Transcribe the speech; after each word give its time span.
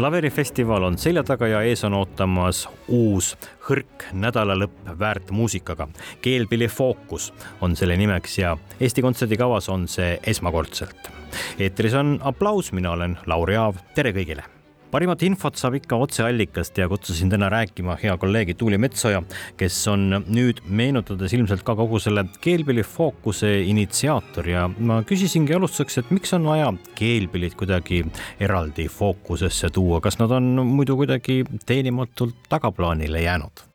Klaverifestival 0.00 0.82
on 0.82 0.94
selja 0.98 1.20
taga 1.28 1.48
ja 1.50 1.58
ees 1.68 1.82
on 1.84 1.92
ootamas 1.98 2.62
uus 2.88 3.34
hõrk 3.66 4.06
nädalalõpp 4.16 4.94
väärt 4.98 5.28
muusikaga. 5.30 5.88
keelpilli 6.24 6.68
Fookus 6.68 7.26
on 7.60 7.76
selle 7.76 7.96
nimeks 8.00 8.38
ja 8.38 8.54
Eesti 8.80 9.02
Kontserdi 9.02 9.36
kavas 9.36 9.68
on 9.68 9.84
see 9.88 10.16
esmakordselt. 10.32 11.10
eetris 11.58 11.94
on 11.94 12.16
aplaus, 12.22 12.72
mina 12.72 12.96
olen 12.96 13.18
Lauri 13.26 13.56
Aav, 13.56 13.76
tere 13.94 14.16
kõigile 14.16 14.59
parimat 14.90 15.22
infot 15.26 15.58
saab 15.58 15.76
ikka 15.78 15.98
otseallikast 16.04 16.78
ja 16.78 16.88
kutsusin 16.90 17.30
täna 17.30 17.48
rääkima 17.52 17.96
hea 18.02 18.16
kolleegi 18.20 18.54
Tuuli 18.58 18.78
Metsoja, 18.78 19.22
kes 19.56 19.78
on 19.92 20.24
nüüd 20.26 20.62
meenutades 20.66 21.34
ilmselt 21.36 21.64
ka 21.66 21.76
kogu 21.78 22.00
selle 22.02 22.26
keelpilli 22.42 22.84
fookuse 22.86 23.52
initsiaator 23.70 24.50
ja 24.50 24.66
ma 24.78 25.00
küsisingi 25.06 25.54
alustuseks, 25.56 26.02
et 26.02 26.12
miks 26.14 26.34
on 26.36 26.50
vaja 26.50 26.72
keelpillid 26.98 27.56
kuidagi 27.60 28.02
eraldi 28.42 28.88
fookusesse 28.90 29.70
tuua, 29.74 30.02
kas 30.04 30.18
nad 30.20 30.34
on 30.36 30.52
muidu 30.66 30.98
kuidagi 31.00 31.42
teenimatult 31.66 32.48
tagaplaanile 32.50 33.22
jäänud? 33.22 33.69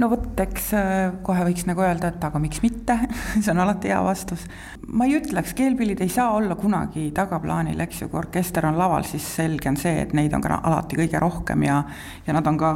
No 0.00 0.08
vot, 0.12 0.30
eks 0.40 0.70
äh, 0.78 1.12
kohe 1.24 1.44
võiks 1.48 1.66
nagu 1.68 1.84
öelda, 1.84 2.12
et 2.12 2.24
aga 2.24 2.40
miks 2.42 2.62
mitte 2.64 2.96
see 3.42 3.50
on 3.52 3.62
alati 3.64 3.92
hea 3.92 4.00
vastus. 4.04 4.46
ma 4.88 5.08
ei 5.08 5.18
ütleks, 5.18 5.54
keelpillid 5.58 6.00
ei 6.04 6.12
saa 6.12 6.30
olla 6.36 6.56
kunagi 6.58 7.10
tagaplaanil, 7.14 7.80
eks 7.86 8.02
ju, 8.04 8.08
kui 8.12 8.22
orkester 8.22 8.66
on 8.70 8.80
laval, 8.80 9.06
siis 9.08 9.26
selge 9.36 9.68
on 9.72 9.78
see, 9.80 10.02
et 10.06 10.16
neid 10.16 10.34
on 10.36 10.44
ka 10.44 10.60
alati 10.62 10.98
kõige 11.02 11.22
rohkem 11.22 11.68
ja, 11.68 11.82
ja 12.26 12.36
nad 12.36 12.48
on 12.48 12.58
ka 12.60 12.72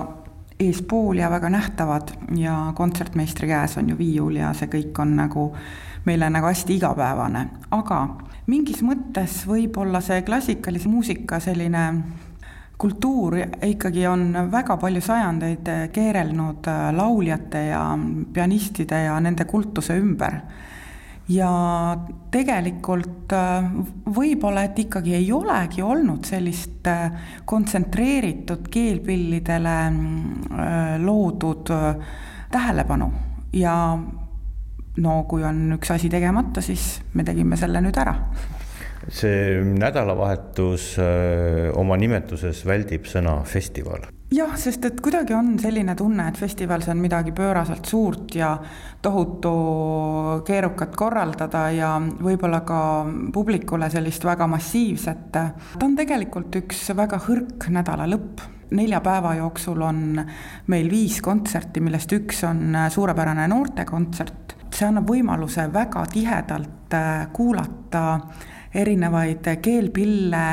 eespool 0.61 1.19
ja 1.21 1.31
väga 1.31 1.51
nähtavad 1.53 2.15
ja 2.37 2.73
kontsertmeistri 2.77 3.49
käes 3.49 3.77
on 3.77 3.91
ju 3.93 3.99
viiul 3.99 4.39
ja 4.41 4.53
see 4.57 4.71
kõik 4.73 4.97
on 5.05 5.13
nagu 5.19 5.51
meile 6.07 6.31
nagu 6.31 6.49
hästi 6.49 6.79
igapäevane, 6.79 7.43
aga 7.75 7.99
mingis 8.47 8.81
mõttes 8.87 9.43
võib-olla 9.49 10.01
see 10.05 10.23
klassikalise 10.25 10.89
muusika 10.89 11.41
selline 11.43 11.83
kultuur 12.79 13.39
ikkagi 13.65 14.07
on 14.07 14.33
väga 14.53 14.77
palju 14.77 15.01
sajandeid 15.01 15.69
keerelnud 15.93 16.69
äh, 16.69 16.89
lauljate 16.97 17.67
ja 17.71 17.83
pianistide 18.33 19.03
ja 19.07 19.21
nende 19.21 19.45
kultuse 19.49 19.97
ümber. 19.97 20.41
ja 21.29 21.51
tegelikult 22.31 23.33
äh, 23.35 23.65
võib-olla, 24.19 24.67
et 24.69 24.79
ikkagi 24.79 25.15
ei 25.17 25.33
olegi 25.33 25.83
olnud 25.83 26.25
sellist 26.29 26.87
kontsentreeritud 27.45 28.69
keelpillidele 28.71 29.79
loodud 31.03 31.73
tähelepanu 32.53 33.11
ja 33.53 33.75
no 34.97 35.17
kui 35.29 35.45
on 35.45 35.73
üks 35.77 35.91
asi 35.97 36.09
tegemata, 36.13 36.63
siis 36.63 37.01
me 37.15 37.25
tegime 37.25 37.59
selle 37.59 37.83
nüüd 37.85 37.99
ära 38.01 38.15
see 39.09 39.63
nädalavahetus 39.79 40.97
öö, 40.99 41.73
oma 41.79 41.97
nimetuses 41.97 42.65
väldib 42.67 43.07
sõna 43.07 43.39
festival. 43.47 44.09
jah, 44.35 44.57
sest 44.59 44.85
et 44.89 45.01
kuidagi 45.01 45.35
on 45.37 45.55
selline 45.63 45.95
tunne, 45.95 46.27
et 46.29 46.39
festival, 46.39 46.83
see 46.83 46.95
on 46.95 47.03
midagi 47.03 47.33
pööraselt 47.37 47.87
suurt 47.87 48.35
ja 48.35 48.57
tohutu 49.03 49.53
keerukat 50.47 50.97
korraldada 50.99 51.69
ja 51.71 51.93
võib-olla 52.01 52.65
ka 52.67 52.81
publikule 53.33 53.91
sellist 53.91 54.27
väga 54.27 54.49
massiivset. 54.51 55.31
ta 55.33 55.87
on 55.87 55.97
tegelikult 55.97 56.59
üks 56.65 56.91
väga 56.97 57.23
hõrk 57.29 57.71
nädalalõpp 57.71 58.53
nelja 58.71 59.01
päeva 59.01 59.35
jooksul 59.39 59.83
on 59.87 60.19
meil 60.67 60.91
viis 60.91 61.21
kontserti, 61.23 61.81
millest 61.81 62.13
üks 62.13 62.43
on 62.49 62.75
suurepärane 62.91 63.47
noortekontsert. 63.49 64.57
see 64.77 64.89
annab 64.89 65.09
võimaluse 65.09 65.71
väga 65.73 66.03
tihedalt 66.13 66.95
kuulata 67.33 68.03
erinevaid 68.77 69.49
keelpille, 69.63 70.45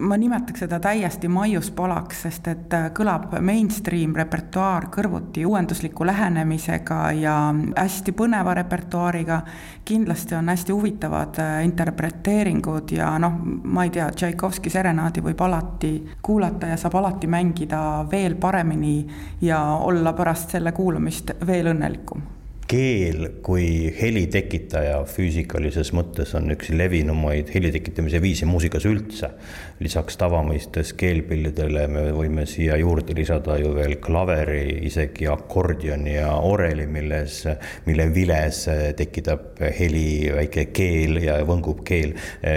ma 0.00 0.16
nimetaks 0.16 0.62
seda 0.64 0.78
täiesti 0.80 1.28
maiuspalaks, 1.28 2.22
sest 2.24 2.48
et 2.48 2.76
kõlab 2.96 3.34
mainstream 3.44 4.14
repertuaar 4.16 4.88
kõrvuti 4.94 5.44
uuendusliku 5.46 6.06
lähenemisega 6.08 7.00
ja 7.20 7.34
hästi 7.76 8.14
põneva 8.16 8.54
repertuaariga. 8.56 9.42
kindlasti 9.84 10.34
on 10.34 10.48
hästi 10.48 10.72
huvitavad 10.72 11.42
interpreteeringud 11.64 12.96
ja 12.96 13.12
noh, 13.18 13.38
ma 13.64 13.84
ei 13.84 13.90
tea, 13.90 14.10
Tšaikovski 14.10 14.70
serenaadi 14.70 15.20
võib 15.20 15.40
alati 15.40 15.94
kuulata 16.22 16.72
ja 16.72 16.76
saab 16.76 16.94
alati 16.94 17.26
mängida 17.26 18.06
veel 18.10 18.34
paremini 18.34 19.06
ja 19.40 19.62
olla 19.62 20.12
pärast 20.12 20.50
selle 20.50 20.72
kuulamist 20.72 21.36
veel 21.46 21.74
õnnelikum 21.74 22.39
keel 22.70 23.24
kui 23.42 23.90
heli 23.96 24.26
tekitaja 24.30 25.00
füüsikalises 25.10 25.90
mõttes 25.96 26.36
on 26.38 26.52
üks 26.54 26.70
levinumaid 26.70 27.50
heli 27.50 27.72
tekitamise 27.74 28.20
viise 28.22 28.46
muusikas 28.46 28.86
üldse. 28.86 29.32
lisaks 29.80 30.18
tavamõistes 30.20 30.92
keelpillidele 31.00 31.86
me 31.88 32.02
võime 32.12 32.44
siia 32.46 32.76
juurde 32.76 33.14
lisada 33.16 33.56
ju 33.58 33.72
veel 33.74 33.96
klaveri, 34.04 34.84
isegi 34.86 35.26
akordioni 35.26 36.14
ja 36.14 36.34
oreli, 36.36 36.86
milles, 36.86 37.40
mille 37.86 38.06
viles 38.14 38.60
tekitab 38.96 39.62
heli 39.78 40.30
väike 40.36 40.66
keel 40.76 41.16
ja 41.24 41.38
võngub 41.48 41.82
keel. 41.84 42.12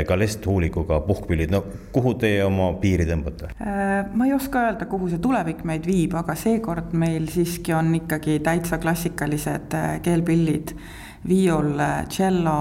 ka 0.08 0.18
lesthuulikuga 0.20 1.00
puhkpillid, 1.08 1.52
no 1.52 1.64
kuhu 1.96 2.14
teie 2.20 2.44
oma 2.44 2.74
piiri 2.82 3.08
tõmbate? 3.10 3.50
Äh, 3.56 4.06
ma 4.14 4.28
ei 4.28 4.36
oska 4.36 4.68
öelda, 4.68 4.86
kuhu 4.92 5.10
see 5.10 5.24
tulevik 5.24 5.64
meid 5.66 5.88
viib, 5.88 6.14
aga 6.20 6.36
seekord 6.38 6.94
meil 6.94 7.30
siiski 7.32 7.74
on 7.74 7.94
ikkagi 8.04 8.40
täitsa 8.46 8.78
klassikalised 8.84 9.80
äh, 9.80 10.03
keelpillid, 10.04 10.76
viiul, 11.28 11.74
tšello, 12.10 12.60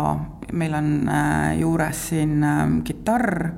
meil 0.53 0.79
on 0.79 0.95
äh, 1.09 1.59
juures 1.61 2.09
siin 2.13 2.43
äh, 2.45 2.65
kitarr 2.87 3.51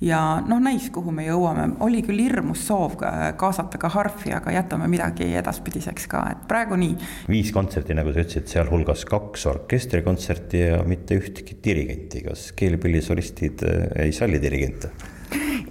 ja 0.00 0.20
noh, 0.44 0.60
näis, 0.60 0.88
kuhu 0.92 1.12
me 1.14 1.24
jõuame, 1.24 1.70
oli 1.84 2.02
küll 2.04 2.20
hirmus 2.20 2.66
soov 2.68 2.98
kaasata 3.00 3.80
ka 3.80 3.90
harfi, 3.94 4.32
aga 4.36 4.52
jätame 4.52 4.88
midagi 4.92 5.30
edaspidiseks 5.40 6.08
ka, 6.12 6.22
et 6.34 6.42
praegu 6.50 6.76
nii. 6.80 6.96
viis 7.32 7.52
kontserti, 7.54 7.96
nagu 7.96 8.12
sa 8.12 8.24
ütlesid, 8.24 8.48
sealhulgas 8.52 9.06
kaks 9.08 9.46
orkestrikontserti 9.52 10.64
ja 10.66 10.82
mitte 10.88 11.16
ühtegi 11.20 11.58
dirigenti, 11.64 12.24
kas 12.28 12.50
keelpillisolistid 12.58 13.64
äh, 13.66 13.86
ei 14.06 14.16
salli 14.16 14.42
dirigente? 14.42 14.92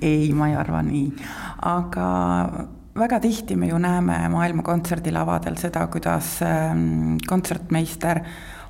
ei, 0.01 0.31
ma 0.35 0.49
ei 0.51 0.57
arva 0.59 0.81
nii, 0.85 1.05
aga 1.69 2.07
väga 2.95 3.19
tihti 3.19 3.55
me 3.55 3.67
ju 3.67 3.77
näeme 3.77 4.17
maailma 4.31 4.63
kontserdilavadel 4.63 5.57
seda, 5.59 5.87
kuidas 5.91 6.39
ähm, 6.41 7.17
kontsertmeister 7.27 8.21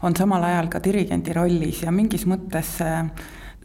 on 0.01 0.15
samal 0.15 0.43
ajal 0.43 0.69
ka 0.69 0.81
dirigendi 0.83 1.33
rollis 1.33 1.83
ja 1.85 1.91
mingis 1.91 2.25
mõttes 2.29 2.79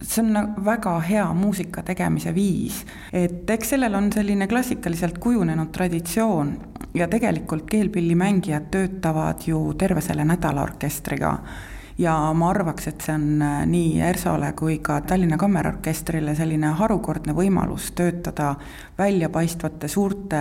see 0.00 0.22
on 0.22 0.54
väga 0.64 0.94
hea 1.04 1.24
muusika 1.36 1.82
tegemise 1.84 2.32
viis. 2.34 2.84
et 3.12 3.50
eks 3.50 3.74
sellel 3.74 3.94
on 3.94 4.12
selline 4.12 4.48
klassikaliselt 4.48 5.18
kujunenud 5.18 5.72
traditsioon 5.72 6.54
ja 6.94 7.08
tegelikult 7.08 7.66
keelpillimängijad 7.70 8.70
töötavad 8.70 9.46
ju 9.46 9.74
terve 9.78 10.00
selle 10.00 10.24
nädala 10.24 10.62
orkestriga 10.62 11.38
ja 12.00 12.32
ma 12.36 12.50
arvaks, 12.50 12.88
et 12.88 13.04
see 13.04 13.14
on 13.14 13.42
äh, 13.44 13.56
nii 13.68 14.00
ERSO-le 14.08 14.52
kui 14.58 14.78
ka 14.84 15.00
Tallinna 15.06 15.36
Kammerorkestrile 15.40 16.34
selline 16.38 16.72
harukordne 16.78 17.34
võimalus 17.36 17.90
töötada 17.96 18.54
väljapaistvate 18.98 19.88
suurte 19.88 20.40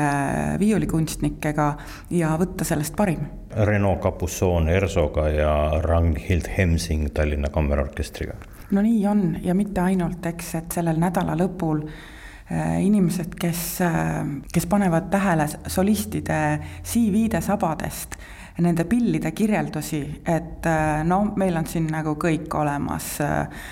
viiulikunstnikega 0.62 1.70
ja 2.16 2.36
võtta 2.40 2.68
sellest 2.68 2.96
parim. 2.96 3.28
Reno 3.66 3.96
Capusson 4.02 4.70
ERSO-ga 4.70 5.28
ja 5.34 5.54
Ragnhild 5.84 6.48
Hemsing 6.58 7.12
Tallinna 7.14 7.52
Kammerorkestriga. 7.52 8.38
no 8.72 8.82
nii 8.86 9.06
on 9.08 9.38
ja 9.44 9.56
mitte 9.56 9.82
ainult, 9.82 10.26
eks, 10.26 10.56
et 10.56 10.80
sellel 10.80 11.00
nädala 11.02 11.36
lõpul 11.36 11.84
äh, 11.84 12.80
inimesed, 12.86 13.36
kes, 13.40 13.82
äh, 13.82 14.26
kes 14.54 14.70
panevad 14.70 15.10
tähele 15.12 15.50
solistide 15.68 16.60
CV-de 16.84 17.42
sabadest 17.42 18.20
nende 18.60 18.86
pillide 18.86 19.32
kirjeldusi, 19.32 20.02
et 20.26 20.66
äh, 20.68 21.04
no 21.08 21.22
meil 21.40 21.58
on 21.60 21.68
siin 21.68 21.88
nagu 21.92 22.16
kõik 22.20 22.54
olemas, 22.60 23.12
äh, 23.24 23.68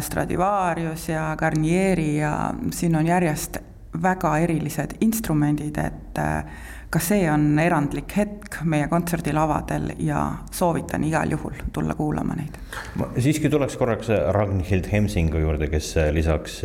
Stradivarius 0.00 1.08
ja 1.08 1.32
Garnieri 1.38 2.16
ja 2.20 2.52
siin 2.70 2.96
on 2.96 3.06
järjest 3.06 3.58
väga 4.02 4.36
erilised 4.44 4.96
instrumendid, 5.04 5.78
et 5.78 6.18
äh, 6.18 6.44
ka 6.92 7.00
see 7.00 7.24
on 7.30 7.56
erandlik 7.56 8.12
hetk 8.18 8.58
meie 8.68 8.84
kontserdilavadel 8.90 9.94
ja 10.04 10.26
soovitan 10.52 11.04
igal 11.08 11.30
juhul 11.32 11.54
tulla 11.72 11.94
kuulama 11.96 12.36
neid. 12.36 12.58
ma 13.00 13.08
siiski 13.16 13.48
tuleks 13.52 13.78
korraks 13.80 14.10
Ragnhild 14.36 14.90
Hemsingu 14.92 15.40
juurde, 15.40 15.70
kes 15.72 15.94
lisaks 16.12 16.60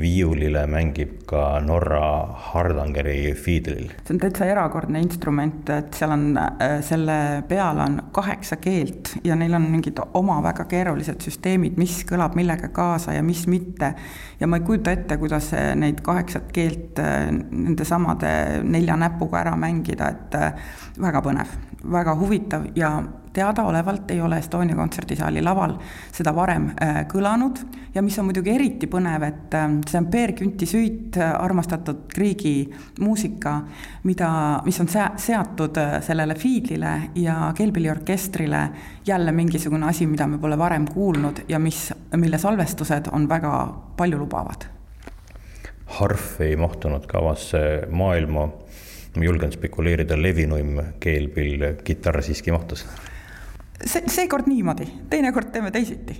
viiulile 0.00 0.66
mängib 0.68 1.22
ka 1.30 1.60
Norra 1.64 2.26
Hardangeri 2.50 3.32
fiidlil. 3.38 3.88
see 4.04 4.14
on 4.14 4.20
täitsa 4.20 4.50
erakordne 4.50 5.00
instrument, 5.00 5.70
et 5.72 5.96
seal 5.96 6.12
on, 6.12 6.26
selle 6.84 7.16
peal 7.48 7.80
on 7.86 7.96
kaheksa 8.12 8.60
keelt 8.60 9.14
ja 9.24 9.36
neil 9.38 9.56
on 9.56 9.70
mingid 9.72 10.02
oma 10.14 10.42
väga 10.44 10.68
keerulised 10.68 11.24
süsteemid, 11.24 11.80
mis 11.80 12.02
kõlab 12.08 12.36
millega 12.36 12.68
kaasa 12.68 13.16
ja 13.16 13.24
mis 13.24 13.46
mitte. 13.48 13.94
ja 14.40 14.46
ma 14.50 14.60
ei 14.60 14.66
kujuta 14.68 14.92
ette, 14.92 15.16
kuidas 15.16 15.54
neid 15.80 16.04
kaheksat 16.04 16.52
keelt 16.52 17.00
nende 17.00 17.88
samade 17.88 18.60
nelja 18.60 19.00
näpuga 19.00 19.40
ära 19.40 19.53
mängida, 19.56 20.08
et 20.08 21.00
väga 21.00 21.22
põnev, 21.24 21.58
väga 21.90 22.16
huvitav 22.20 22.66
ja 22.76 22.96
teadaolevalt 23.34 24.10
ei 24.10 24.20
ole 24.20 24.38
Estonia 24.38 24.76
kontserdisaali 24.76 25.42
laval 25.42 25.74
seda 26.14 26.32
varem 26.34 26.68
äh, 26.70 27.00
kõlanud 27.10 27.58
ja 27.94 28.02
mis 28.02 28.18
on 28.18 28.28
muidugi 28.28 28.52
eriti 28.54 28.88
põnev, 28.90 29.26
et 29.26 29.56
äh, 29.58 29.66
see 29.90 30.00
on 30.00 30.06
Peer 30.12 30.34
Künti 30.38 30.68
süit, 30.70 31.18
äh, 31.18 31.34
armastatud 31.34 32.04
Griegi 32.14 32.54
muusika, 33.00 33.56
mida, 34.06 34.30
mis 34.66 34.78
on 34.82 34.90
sea-, 34.90 35.12
seatud 35.20 35.80
sellele 36.06 36.38
fiidlile 36.38 36.94
ja 37.18 37.50
keelpilliorkestrile 37.56 38.62
jälle 39.06 39.32
mingisugune 39.32 39.90
asi, 39.90 40.06
mida 40.06 40.28
me 40.30 40.38
pole 40.38 40.58
varem 40.58 40.86
kuulnud 40.86 41.44
ja 41.48 41.58
mis, 41.58 41.88
mille 42.16 42.38
salvestused 42.38 43.10
on 43.12 43.28
väga 43.28 43.54
paljulubavad. 43.96 44.70
harf 45.98 46.40
ei 46.40 46.56
mahtunud 46.56 47.06
kavasse 47.06 47.58
maailma 47.90 48.48
ma 49.16 49.26
julgen 49.26 49.52
spekuleerida, 49.54 50.16
levinuim 50.20 50.80
keelpill, 51.00 51.68
kitarr 51.84 52.22
siiski 52.24 52.54
mahtus 52.54 52.86
see, 53.84 54.04
seekord 54.10 54.48
niimoodi, 54.50 54.86
teinekord 55.10 55.52
teeme 55.52 55.70
teisiti. 55.74 56.16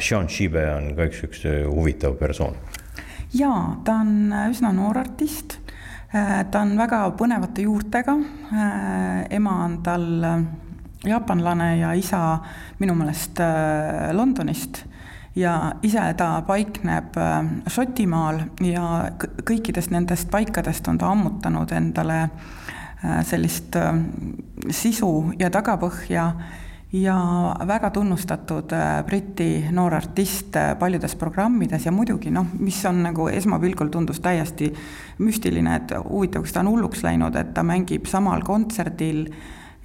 Sean 0.00 0.28
Shibe 0.32 0.62
on 0.72 0.92
ka 0.96 1.06
üks, 1.10 1.20
üks 1.26 1.42
huvitav 1.68 2.16
persoon. 2.20 2.56
jaa, 3.32 3.80
ta 3.84 3.98
on 4.02 4.32
üsna 4.50 4.72
noor 4.76 4.98
artist, 5.00 5.58
äh, 6.14 6.42
ta 6.50 6.62
on 6.64 6.76
väga 6.76 7.04
põnevate 7.16 7.64
juurtega, 7.66 8.16
äh, 8.52 9.26
ema 9.36 9.56
on 9.64 9.78
tal 9.84 10.06
äh, 10.24 10.42
jaapanlane 11.08 11.76
ja 11.80 11.92
isa 11.98 12.38
minu 12.78 12.94
meelest 12.94 13.40
Londonist 14.12 14.84
ja 15.36 15.72
ise 15.82 16.02
ta 16.16 16.42
paikneb 16.46 17.16
Šotimaal 17.66 18.42
ja 18.66 19.12
kõikidest 19.18 19.94
nendest 19.94 20.30
paikadest 20.30 20.88
on 20.88 20.98
ta 20.98 21.08
ammutanud 21.12 21.72
endale 21.72 22.18
sellist 23.26 23.78
sisu 24.70 25.12
ja 25.38 25.48
tagapõhja 25.50 26.26
ja 26.92 27.16
väga 27.66 27.90
tunnustatud 27.90 28.72
äh, 28.72 29.04
Briti 29.04 29.64
noor 29.70 29.94
artist 29.94 30.56
äh, 30.56 30.78
paljudes 30.78 31.16
programmides 31.16 31.86
ja 31.86 31.92
muidugi 31.92 32.30
noh, 32.30 32.46
mis 32.58 32.82
on 32.86 33.02
nagu 33.06 33.28
esmapilgul 33.32 33.88
tundus 33.88 34.20
täiesti 34.20 34.68
müstiline, 35.18 35.76
et 35.76 35.94
huvitav, 36.04 36.44
kas 36.44 36.52
ta 36.52 36.60
on 36.60 36.72
hulluks 36.74 37.02
läinud, 37.06 37.36
et 37.36 37.54
ta 37.56 37.64
mängib 37.64 38.06
samal 38.10 38.44
kontserdil 38.44 39.24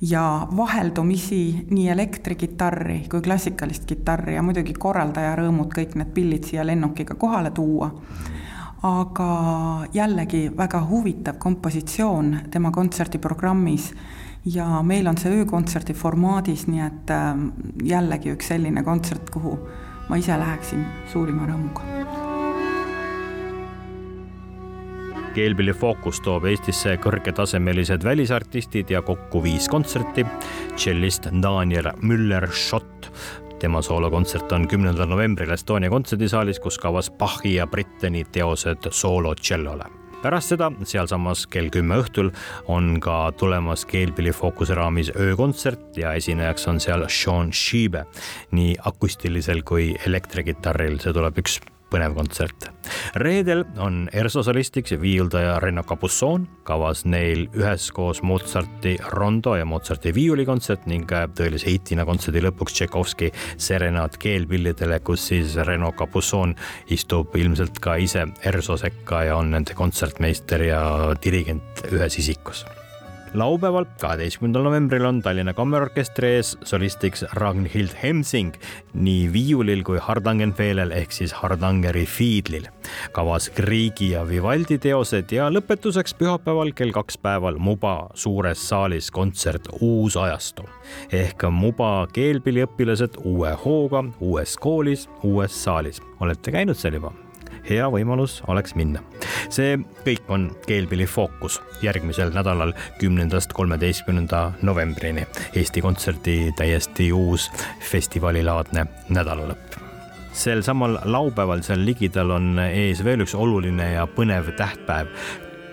ja 0.01 0.47
vaheldumisi 0.57 1.65
nii 1.69 1.89
elektrikitarri 1.89 2.99
kui 3.11 3.21
klassikalist 3.21 3.85
kitarri 3.85 4.35
ja 4.35 4.43
muidugi 4.45 4.73
korraldaja 4.77 5.35
rõõmud 5.39 5.73
kõik 5.73 5.95
need 5.97 6.13
pillid 6.13 6.45
siia 6.45 6.65
lennukiga 6.65 7.15
kohale 7.15 7.51
tuua. 7.51 7.91
aga 8.83 9.29
jällegi 9.93 10.51
väga 10.57 10.83
huvitav 10.89 11.39
kompositsioon 11.41 12.37
tema 12.51 12.71
kontserdiprogrammis 12.71 13.93
ja 14.45 14.83
meil 14.83 15.07
on 15.07 15.17
see 15.17 15.33
öökontserdi 15.33 15.93
formaadis, 15.93 16.67
nii 16.67 16.85
et 16.85 17.11
ähm, 17.11 17.49
jällegi 17.83 18.31
üks 18.35 18.53
selline 18.53 18.83
kontsert, 18.83 19.29
kuhu 19.29 19.57
ma 20.09 20.21
ise 20.21 20.37
läheksin 20.39 20.85
suurima 21.11 21.49
rõõmuga. 21.49 22.16
Keelpilli 25.37 25.73
Fookus 25.77 26.17
toob 26.25 26.47
Eestisse 26.49 26.95
kõrgetasemelised 26.97 28.01
välisartistid 28.03 28.89
ja 28.89 29.03
kokku 29.05 29.43
viis 29.43 29.67
kontserti. 29.69 30.25
tšellist 30.75 31.27
Daniel 31.43 31.91
Müller-Schott 32.01 33.11
tema 33.61 33.81
soolokontsert 33.81 34.51
on 34.51 34.67
kümnendal 34.67 35.09
novembril 35.09 35.53
Estonia 35.53 35.89
kontserdisaalis, 35.93 36.59
kus 36.59 36.77
kavas 36.81 37.11
Bachi 37.11 37.55
ja 37.55 37.67
Britteni 37.67 38.23
teosed 38.31 38.89
soolo 38.91 39.35
tšellole. 39.35 39.85
Pärast 40.21 40.55
seda 40.55 40.71
sealsamas 40.83 41.45
kell 41.53 41.69
kümme 41.69 42.01
õhtul 42.01 42.33
on 42.73 42.97
ka 43.01 43.31
tulemas 43.37 43.85
Keelpilli 43.85 44.33
fookuse 44.33 44.73
raamis 44.73 45.13
öökontsert 45.13 45.97
ja 46.01 46.17
esinejaks 46.17 46.67
on 46.67 46.81
seal 46.81 47.05
Sean 47.13 47.53
Shibe 47.53 48.07
nii 48.57 48.75
akustilisel 48.89 49.61
kui 49.61 49.91
elektrikitarril, 50.05 50.97
see 50.97 51.13
tuleb 51.13 51.37
üks 51.45 51.61
põnev 51.91 52.15
kontsert. 52.17 52.69
reedel 53.15 53.63
on 53.83 54.07
ERSO 54.13 54.43
solistiks 54.43 54.95
viiuldaja 55.01 55.57
Renno 55.63 55.83
Capusson, 55.87 56.47
kavas 56.67 57.05
neil 57.05 57.47
üheskoos 57.55 58.21
Mozarti 58.23 58.97
rondo 59.13 59.55
ja 59.55 59.65
Mozarti 59.65 60.13
viiulikontsert 60.15 60.87
ning 60.87 61.11
tõelise 61.37 61.69
hitina 61.71 62.05
kontserdi 62.05 62.43
lõpuks 62.45 62.77
Tšaikovski 62.77 63.31
serenaad 63.57 64.17
keelpillidele, 64.21 64.99
kus 64.99 65.29
siis 65.31 65.55
Renno 65.67 65.93
Capusson 65.97 66.55
istub 66.93 67.35
ilmselt 67.35 67.79
ka 67.83 67.95
ise 68.01 68.27
ERSO 68.43 68.77
sekka 68.81 69.23
ja 69.29 69.37
on 69.37 69.53
nende 69.55 69.77
kontsertmeister 69.77 70.67
ja 70.69 70.81
dirigent 71.23 71.87
ühes 71.91 72.19
isikus 72.19 72.65
laupäeval, 73.37 73.85
kaheteistkümnendal 74.01 74.63
novembril 74.63 75.05
on 75.05 75.21
Tallinna 75.21 75.53
Kammerorkestri 75.53 76.29
ees 76.37 76.55
solistiks 76.65 77.25
Ragnhild 77.37 77.93
Hemsing 78.01 78.55
nii 78.93 79.27
viiulil 79.33 79.83
kui 79.85 79.99
Hardangenfeelel 80.01 80.91
ehk 80.95 81.11
siis 81.11 81.33
Hardangeri 81.33 82.05
fiidlil. 82.05 82.67
kavas 83.11 83.49
Griegi 83.55 84.11
ja 84.11 84.27
Vivaldi 84.27 84.77
teosed 84.77 85.31
ja 85.31 85.49
lõpetuseks 85.53 86.15
pühapäeval 86.17 86.73
kell 86.73 86.95
kaks 86.95 87.17
päeval 87.17 87.59
Muba 87.59 88.09
suures 88.13 88.69
saalis 88.69 89.11
kontsert 89.11 89.69
Uus 89.81 90.17
ajastu 90.17 90.65
ehk 91.11 91.43
Muba 91.51 92.07
keelpilliõpilased 92.13 93.21
uue 93.23 93.53
hooga, 93.65 94.03
uues 94.19 94.57
koolis, 94.57 95.09
uues 95.23 95.63
saalis. 95.63 96.01
olete 96.19 96.51
käinud 96.51 96.75
seal 96.75 96.93
juba? 97.01 97.13
Hea 97.69 97.87
võimalus 97.91 98.41
oleks 98.47 98.75
minna. 98.75 99.01
see 99.49 99.77
kõik 100.05 100.29
on 100.29 100.49
Keelpilli 100.67 101.05
fookus 101.05 101.61
järgmisel 101.81 102.33
nädalal, 102.35 102.73
kümnendast 102.99 103.53
kolmeteistkümnenda 103.53 104.51
novembrini. 104.61 105.25
Eesti 105.55 105.81
Kontserdi 105.81 106.53
täiesti 106.57 107.11
uus 107.13 107.51
festivalilaadne 107.91 108.85
nädalalõpp 109.09 109.83
sel 110.37 110.61
samal 110.61 110.99
laupäeval 111.03 111.63
seal 111.65 111.81
ligidal 111.85 112.31
on 112.35 112.59
ees 112.61 113.01
veel 113.05 113.23
üks 113.25 113.33
oluline 113.35 113.91
ja 113.95 114.05
põnev 114.07 114.51
tähtpäev. 114.59 115.09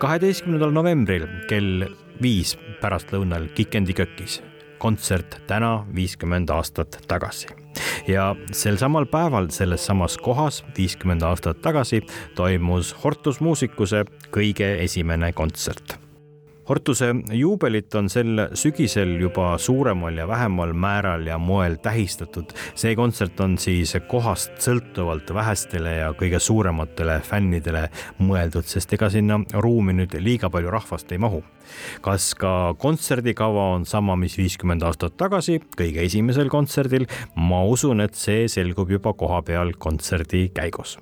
kaheteistkümnendal 0.01 0.73
novembril 0.73 1.27
kell 1.49 1.85
viis 2.21 2.55
pärastlõunal 2.81 3.47
Kikendi 3.53 3.93
kökis 3.93 4.41
kontsert 4.81 5.39
täna 5.47 5.77
viiskümmend 5.95 6.49
aastat 6.49 6.99
tagasi 7.07 7.64
ja 8.07 8.35
sel 8.51 8.77
samal 8.81 9.05
päeval 9.05 9.49
selles 9.55 9.85
samas 9.85 10.17
kohas 10.17 10.63
viiskümmend 10.77 11.23
aastat 11.23 11.61
tagasi 11.61 12.01
toimus 12.35 12.95
Hortus 13.03 13.41
Musicuse 13.41 14.05
kõige 14.31 14.75
esimene 14.83 15.33
kontsert 15.33 16.04
Hortuse 16.65 17.11
juubelit 17.37 17.93
on 17.95 18.07
sel 18.09 18.39
sügisel 18.57 19.11
juba 19.21 19.51
suuremal 19.61 20.17
ja 20.17 20.25
vähemal 20.27 20.73
määral 20.73 21.27
ja 21.27 21.37
moel 21.37 21.75
tähistatud. 21.77 22.55
see 22.75 22.95
kontsert 22.95 23.39
on 23.39 23.57
siis 23.57 23.93
kohast 24.07 24.57
sõltuvalt 24.65 25.29
vähestele 25.33 25.95
ja 25.99 26.09
kõige 26.17 26.39
suurematele 26.41 27.19
fännidele 27.21 27.89
mõeldud, 28.17 28.65
sest 28.65 28.93
ega 28.97 29.09
sinna 29.13 29.39
ruumi 29.53 29.93
nüüd 29.93 30.17
liiga 30.17 30.49
palju 30.49 30.73
rahvast 30.73 31.11
ei 31.11 31.21
mahu. 31.21 31.43
kas 32.01 32.33
ka 32.33 32.73
kontserdikava 32.81 33.71
on 33.77 33.85
sama, 33.85 34.15
mis 34.15 34.37
viiskümmend 34.37 34.83
aastat 34.83 35.17
tagasi, 35.17 35.61
kõige 35.77 36.01
esimesel 36.01 36.49
kontserdil? 36.49 37.05
ma 37.35 37.63
usun, 37.63 38.01
et 38.01 38.15
see 38.15 38.47
selgub 38.47 38.89
juba 38.89 39.13
kohapeal 39.13 39.77
kontserdi 39.77 40.49
käigus 40.49 40.97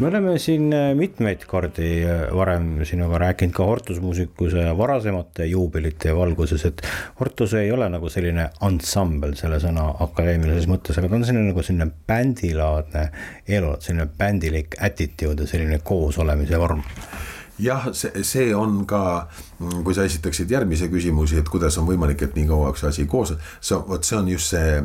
me 0.00 0.06
oleme 0.06 0.38
siin 0.38 0.72
äh, 0.72 0.92
mitmeid 0.94 1.42
kordi 1.46 1.88
äh, 2.06 2.20
varem 2.34 2.84
sinuga 2.86 3.18
rääkinud 3.18 3.54
ka 3.56 3.64
Hortusmuusikuse 3.66 4.66
varasemate 4.78 5.46
juubelite 5.50 6.14
valguses, 6.16 6.64
et 6.68 6.82
Hortus 7.20 7.54
ei 7.58 7.72
ole 7.74 7.88
nagu 7.90 8.10
selline 8.12 8.48
ansambel 8.68 9.34
selle 9.38 9.58
sõna 9.62 9.88
akadeemilises 10.06 10.68
mõttes, 10.70 10.98
aga 10.98 11.10
ta 11.10 11.18
on 11.18 11.26
selline 11.26 11.50
nagu 11.50 11.64
selline 11.66 11.90
bändilaadne 12.10 13.08
elu, 13.58 13.74
selline 13.82 14.06
bändilik 14.20 14.78
attitude 14.78 15.46
ja 15.46 15.50
selline 15.50 15.80
koosolemise 15.82 16.62
vorm 16.62 16.84
jah, 17.58 17.88
see, 17.92 18.22
see 18.22 18.54
on 18.54 18.84
ka, 18.88 19.28
kui 19.58 19.94
sa 19.96 20.04
esitaksid 20.06 20.50
järgmise 20.50 20.88
küsimusi, 20.92 21.38
et 21.40 21.48
kuidas 21.50 21.78
on 21.80 21.88
võimalik, 21.88 22.22
et 22.22 22.36
nii 22.38 22.46
kaua 22.48 22.72
üks 22.72 22.84
asi 22.88 23.06
koos, 23.10 23.34
see, 23.60 23.78
vot 23.88 24.04
see 24.06 24.18
on 24.18 24.28
just 24.30 24.54
see, 24.54 24.78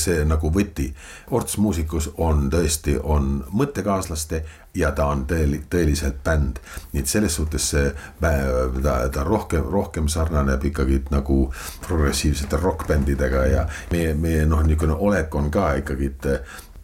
see 0.00 0.24
nagu 0.28 0.50
võti. 0.54 0.88
Orts 1.34 1.58
muusikus 1.62 2.10
on 2.22 2.46
tõesti, 2.52 2.96
on 3.02 3.40
mõttekaaslaste 3.52 4.42
ja 4.76 4.92
ta 4.96 5.08
on 5.12 5.24
tõeli-, 5.28 5.62
tõeliselt 5.72 6.20
bänd. 6.24 6.60
nii 6.92 7.02
et 7.02 7.10
selles 7.10 7.34
suhtes 7.34 7.70
see, 7.72 7.90
ta, 8.20 8.96
ta 9.12 9.24
rohkem, 9.26 9.64
rohkem 9.72 10.08
sarnaneb 10.12 10.64
ikkagi 10.70 11.02
nagu 11.10 11.46
progressiivsete 11.86 12.60
rokkbändidega 12.62 13.46
ja 13.50 13.66
meie, 13.92 14.14
meie 14.14 14.46
noh, 14.46 14.62
niisugune 14.62 14.98
olek 15.08 15.34
on 15.34 15.50
ka 15.50 15.72
ikkagi, 15.82 16.12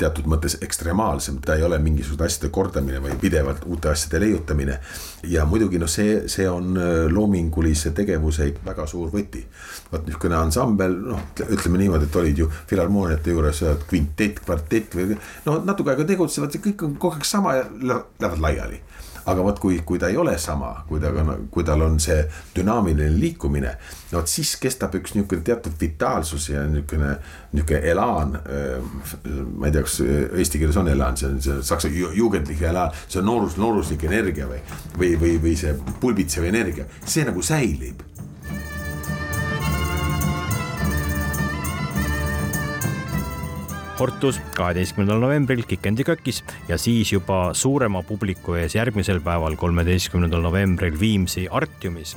teatud 0.02 0.28
mõttes 0.30 0.58
ekstremaalsem, 0.64 1.40
ta 1.44 1.56
ei 1.58 1.64
ole 1.66 1.78
mingisuguste 1.82 2.28
asjade 2.28 2.52
kordamine 2.54 3.00
või 3.02 3.16
pidevalt 3.20 3.64
uute 3.70 3.92
asjade 3.92 4.20
leiutamine. 4.24 4.78
ja 5.30 5.46
muidugi 5.46 5.78
noh, 5.78 5.90
see, 5.90 6.22
see 6.28 6.48
on 6.50 6.76
äh, 6.76 6.92
loomingulise 7.12 7.94
tegevuse 7.96 8.52
väga 8.64 8.86
suur 8.90 9.10
võti. 9.12 9.44
vot 9.92 10.06
niisugune 10.06 10.36
ansambel, 10.36 10.96
noh, 11.12 11.26
ütleme 11.48 11.78
niimoodi, 11.78 12.08
et 12.08 12.16
olid 12.16 12.38
ju 12.38 12.48
filharmooniate 12.70 13.34
juures 13.34 13.64
kvintett, 13.88 14.40
kvartett 14.44 14.96
või 14.96 15.18
no 15.46 15.58
natuke 15.64 15.92
aega 15.92 16.08
tegutsevad, 16.08 16.60
kõik 16.62 16.86
on 16.86 16.96
kogu 16.96 17.18
aeg 17.18 17.28
sama 17.28 17.58
ja 17.60 17.68
lähevad 17.72 18.40
laiali 18.42 18.82
aga 19.26 19.44
vot 19.44 19.58
kui, 19.62 19.78
kui 19.86 20.00
ta 20.02 20.10
ei 20.10 20.16
ole 20.16 20.34
sama, 20.40 20.72
kui 20.88 21.00
ta, 21.02 21.12
kui 21.50 21.64
tal 21.66 21.84
on 21.86 21.98
see 22.02 22.22
dünaamiline 22.56 23.10
liikumine, 23.20 23.74
no 24.10 24.20
vot 24.20 24.30
siis 24.30 24.54
kestab 24.62 24.94
üks 24.98 25.16
niisugune 25.16 25.44
teatud 25.46 25.76
vitaalsus 25.80 26.48
ja 26.52 26.64
niisugune, 26.68 27.16
niisugune 27.52 27.82
elaan. 27.92 28.38
ma 29.56 29.68
ei 29.68 29.74
tea, 29.74 29.84
kas 29.86 29.98
eesti 30.02 30.62
keeles 30.62 30.78
on 30.80 30.90
elaan, 30.92 31.16
see 31.16 31.30
on 31.30 31.42
see 31.42 31.58
saksa 31.66 31.90
jugendlik 31.92 32.62
elaan, 32.66 32.94
see 33.06 33.20
on 33.22 33.28
noorus, 33.30 33.58
nooruslik 33.60 34.06
energia 34.08 34.48
või, 34.50 34.62
või, 34.98 35.12
või, 35.20 35.36
või 35.46 35.58
see 35.58 35.76
pulbitsev 36.00 36.48
energia, 36.50 36.88
see 37.06 37.26
nagu 37.28 37.44
säilib 37.46 38.02
Hortus 44.02 44.40
kaheteistkümnendal 44.56 45.20
novembril 45.22 45.60
Kikendi 45.62 46.02
kökis 46.02 46.40
ja 46.66 46.74
siis 46.78 47.12
juba 47.12 47.52
suurema 47.54 48.00
publiku 48.02 48.56
ees 48.58 48.74
järgmisel 48.74 49.20
päeval, 49.22 49.54
kolmeteistkümnendal 49.60 50.42
novembril 50.42 50.98
Viimsi 50.98 51.46
Artiumis. 51.46 52.16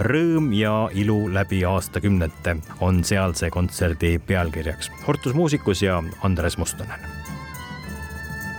rõõm 0.00 0.48
ja 0.56 0.88
ilu 0.94 1.28
läbi 1.34 1.60
aastakümnete 1.64 2.56
on 2.80 3.04
sealse 3.04 3.50
kontserdi 3.50 4.16
pealkirjaks. 4.18 4.90
Hortus 5.06 5.36
muusikus 5.36 5.82
ja 5.82 6.02
Andres 6.22 6.56
Mustonen 6.56 7.25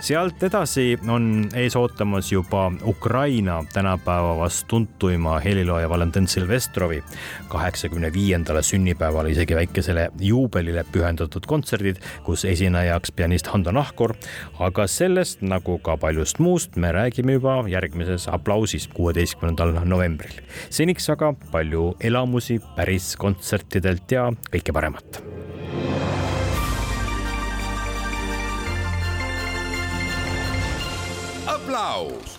sealt 0.00 0.42
edasi 0.46 0.98
on 1.10 1.48
ees 1.58 1.74
ootamas 1.76 2.30
juba 2.32 2.68
Ukraina 2.86 3.64
tänapäeva 3.72 4.36
vast 4.38 4.66
tuntuima 4.68 5.38
helilooja 5.40 5.88
Valentin 5.88 6.28
Silvestrovi 6.28 7.02
kaheksakümne 7.48 8.12
viiendale 8.12 8.62
sünnipäevale 8.62 9.30
isegi 9.30 9.56
väikesele 9.56 10.08
juubelile 10.20 10.84
pühendatud 10.92 11.46
kontserdid, 11.46 11.98
kus 12.22 12.44
esinejaks 12.44 13.12
pianist 13.12 13.46
Hando 13.46 13.72
Nahkur. 13.72 14.14
aga 14.58 14.86
sellest 14.86 15.42
nagu 15.42 15.78
ka 15.78 15.96
paljust 15.96 16.38
muust 16.38 16.76
me 16.76 16.92
räägime 16.92 17.32
juba 17.32 17.64
järgmises 17.68 18.28
aplausis, 18.28 18.88
kuueteistkümnendal 18.88 19.74
novembril. 19.84 20.40
seniks 20.70 21.10
aga 21.10 21.34
palju 21.52 21.94
elamusi 22.00 22.60
päris 22.76 23.16
kontsertidelt 23.16 24.12
ja 24.12 24.30
kõike 24.52 24.72
paremat 24.72 25.22
aplaus 31.88 32.37